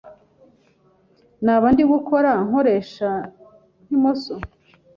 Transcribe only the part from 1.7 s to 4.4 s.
ndi gukora nkoresha nk’imoso